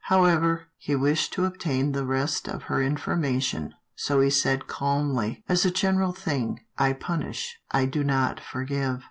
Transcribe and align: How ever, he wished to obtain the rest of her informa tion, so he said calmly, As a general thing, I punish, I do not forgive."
How 0.05 0.23
ever, 0.23 0.65
he 0.79 0.95
wished 0.95 1.31
to 1.33 1.45
obtain 1.45 1.91
the 1.91 2.07
rest 2.07 2.47
of 2.47 2.63
her 2.63 2.77
informa 2.77 3.39
tion, 3.39 3.75
so 3.93 4.19
he 4.19 4.31
said 4.31 4.65
calmly, 4.65 5.43
As 5.47 5.63
a 5.63 5.69
general 5.69 6.11
thing, 6.11 6.61
I 6.75 6.93
punish, 6.93 7.59
I 7.69 7.85
do 7.85 8.03
not 8.03 8.39
forgive." 8.39 8.97